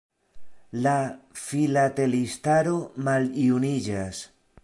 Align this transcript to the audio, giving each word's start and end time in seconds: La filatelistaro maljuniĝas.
La 0.85 0.93
filatelistaro 1.41 2.73
maljuniĝas. 3.09 4.27